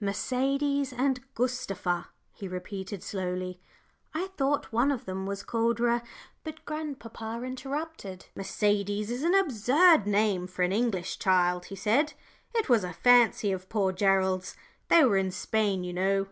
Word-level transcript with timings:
"Mercedes 0.00 0.92
and 0.92 1.20
Gustava," 1.36 2.08
he 2.32 2.48
repeated, 2.48 3.00
slowly. 3.00 3.60
"I 4.12 4.26
thought 4.36 4.72
one 4.72 4.90
of 4.90 5.04
them 5.04 5.24
was 5.24 5.44
called 5.44 5.78
Re" 5.78 6.00
But 6.42 6.64
grandpapa 6.64 7.44
interrupted 7.44 8.24
him. 8.24 8.28
"Mercedes 8.34 9.08
is 9.12 9.22
an 9.22 9.36
absurd 9.36 10.04
name 10.08 10.48
for 10.48 10.62
an 10.64 10.72
English 10.72 11.20
child," 11.20 11.66
he 11.66 11.76
said. 11.76 12.14
"It 12.56 12.68
was 12.68 12.82
a 12.82 12.92
fancy 12.92 13.52
of 13.52 13.68
poor 13.68 13.92
Gerald's 13.92 14.56
they 14.88 15.04
were 15.04 15.16
in 15.16 15.30
Spain, 15.30 15.84
you 15.84 15.92
know." 15.92 16.26